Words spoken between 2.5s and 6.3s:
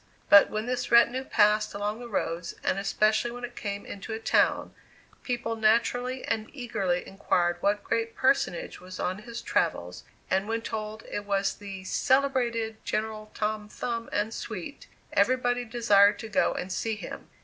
and especially when it came into a town, people naturally